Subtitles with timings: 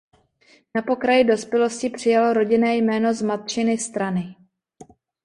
[0.75, 4.35] Na pokraji dospělosti přijal rodinné jméno z matčiny strany.